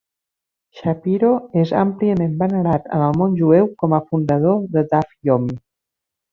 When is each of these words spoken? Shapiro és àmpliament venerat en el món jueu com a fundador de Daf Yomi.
Shapiro 0.77 1.29
és 1.63 1.73
àmpliament 1.81 2.33
venerat 2.41 2.89
en 2.99 3.05
el 3.11 3.21
món 3.21 3.37
jueu 3.43 3.71
com 3.85 3.97
a 3.99 4.03
fundador 4.11 4.61
de 4.77 4.87
Daf 4.97 5.17
Yomi. 5.31 5.59